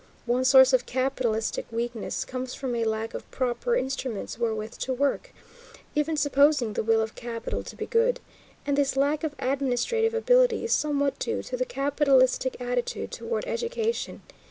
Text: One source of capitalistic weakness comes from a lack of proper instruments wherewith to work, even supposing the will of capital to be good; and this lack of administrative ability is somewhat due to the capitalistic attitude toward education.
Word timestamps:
One 0.25 0.45
source 0.45 0.73
of 0.73 0.87
capitalistic 0.87 1.67
weakness 1.71 2.25
comes 2.25 2.55
from 2.55 2.73
a 2.75 2.85
lack 2.85 3.13
of 3.13 3.29
proper 3.29 3.75
instruments 3.75 4.35
wherewith 4.39 4.79
to 4.79 4.93
work, 4.95 5.31
even 5.93 6.17
supposing 6.17 6.73
the 6.73 6.81
will 6.81 7.01
of 7.01 7.13
capital 7.13 7.61
to 7.61 7.75
be 7.75 7.85
good; 7.85 8.19
and 8.65 8.75
this 8.75 8.97
lack 8.97 9.23
of 9.23 9.35
administrative 9.37 10.15
ability 10.15 10.63
is 10.65 10.73
somewhat 10.73 11.19
due 11.19 11.43
to 11.43 11.55
the 11.55 11.65
capitalistic 11.65 12.59
attitude 12.59 13.11
toward 13.11 13.45
education. 13.45 14.23